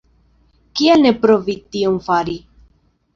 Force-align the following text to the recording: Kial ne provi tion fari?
Kial 0.79 1.03
ne 1.07 1.11
provi 1.25 1.55
tion 1.75 1.99
fari? 2.07 2.39